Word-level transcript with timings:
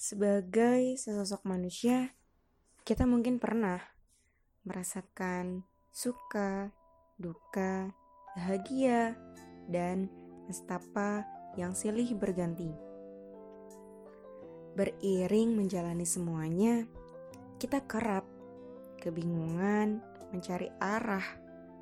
Sebagai 0.00 0.96
sesosok 0.96 1.44
manusia, 1.44 2.16
kita 2.88 3.04
mungkin 3.04 3.36
pernah 3.36 3.84
merasakan 4.64 5.60
suka, 5.92 6.72
duka, 7.20 7.92
bahagia, 8.32 9.12
dan 9.68 10.08
nestapa 10.48 11.28
yang 11.60 11.76
silih 11.76 12.16
berganti. 12.16 12.72
Beriring 14.72 15.52
menjalani 15.52 16.08
semuanya, 16.08 16.88
kita 17.60 17.84
kerap 17.84 18.24
kebingungan 19.04 20.00
mencari 20.32 20.72
arah 20.80 21.28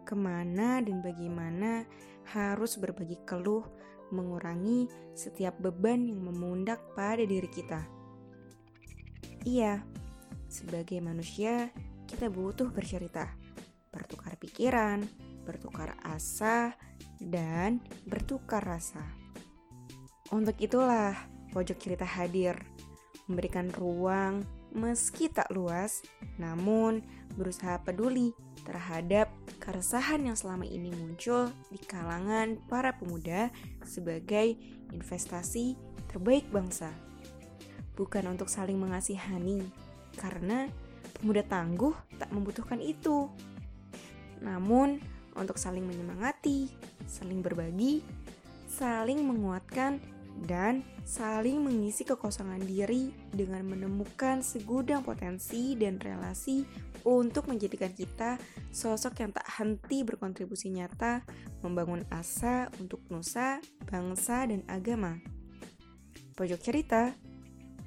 ke 0.03 0.19
mana 0.19 0.83
dan 0.83 1.07
bagaimana 1.07 1.87
harus 2.35 2.83
berbagi 2.83 3.23
keluh 3.23 3.63
mengurangi 4.11 4.91
setiap 5.15 5.55
beban 5.63 6.03
yang 6.11 6.19
memundak 6.19 6.83
pada 6.99 7.23
diri 7.23 7.47
kita. 7.47 7.98
Iya, 9.49 9.81
sebagai 10.45 11.01
manusia, 11.01 11.73
kita 12.05 12.29
butuh 12.29 12.69
bercerita, 12.69 13.33
bertukar 13.89 14.37
pikiran, 14.37 15.01
bertukar 15.49 15.97
asa, 16.05 16.77
dan 17.17 17.81
bertukar 18.05 18.61
rasa. 18.61 19.01
Untuk 20.37 20.53
itulah, 20.61 21.17
pojok 21.57 21.81
cerita 21.81 22.05
hadir, 22.05 22.61
memberikan 23.25 23.73
ruang 23.73 24.45
meski 24.77 25.33
tak 25.33 25.49
luas, 25.49 26.05
namun 26.37 27.01
berusaha 27.33 27.81
peduli 27.81 28.37
terhadap 28.69 29.33
keresahan 29.65 30.29
yang 30.29 30.37
selama 30.37 30.69
ini 30.69 30.93
muncul 30.93 31.49
di 31.73 31.81
kalangan 31.89 32.61
para 32.69 33.01
pemuda 33.01 33.49
sebagai 33.81 34.61
investasi 34.93 35.73
terbaik 36.13 36.45
bangsa 36.53 36.93
bukan 37.99 38.31
untuk 38.31 38.47
saling 38.47 38.79
mengasihani, 38.79 39.67
karena 40.15 40.71
pemuda 41.19 41.43
tangguh 41.43 41.93
tak 42.15 42.31
membutuhkan 42.31 42.79
itu. 42.79 43.27
Namun, 44.39 45.03
untuk 45.35 45.59
saling 45.59 45.83
menyemangati, 45.83 46.71
saling 47.11 47.43
berbagi, 47.43 48.07
saling 48.71 49.27
menguatkan, 49.27 49.99
dan 50.47 50.87
saling 51.03 51.59
mengisi 51.59 52.07
kekosongan 52.07 52.63
diri 52.63 53.11
dengan 53.35 53.67
menemukan 53.67 54.39
segudang 54.39 55.03
potensi 55.03 55.75
dan 55.75 55.99
relasi 55.99 56.63
untuk 57.03 57.51
menjadikan 57.51 57.91
kita 57.91 58.39
sosok 58.71 59.25
yang 59.25 59.35
tak 59.35 59.47
henti 59.59 60.07
berkontribusi 60.07 60.71
nyata 60.71 61.27
membangun 61.65 62.07
asa 62.13 62.71
untuk 62.79 63.03
nusa, 63.11 63.59
bangsa, 63.89 64.47
dan 64.47 64.63
agama. 64.71 65.19
Pojok 66.39 66.61
cerita 66.63 67.11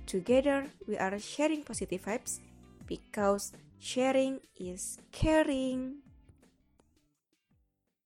Together, 0.05 0.67
we 0.87 0.97
are 0.97 1.17
sharing 1.19 1.63
positive 1.63 2.03
vibes 2.03 2.39
because 2.85 3.53
sharing 3.79 4.39
is 4.59 4.99
caring. 5.11 5.95